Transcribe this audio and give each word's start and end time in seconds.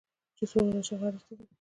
چې 0.37 0.43
سوله 0.51 0.71
راشي 0.75 0.95
خارج 1.01 1.21
ته 1.27 1.33
ځم 1.37 1.45